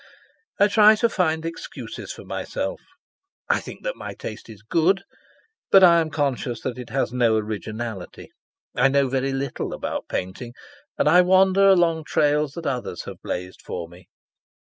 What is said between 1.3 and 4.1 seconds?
excuses for myself. I think that